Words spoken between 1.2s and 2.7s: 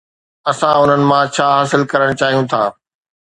ڇا حاصل ڪرڻ چاهيون ٿا؟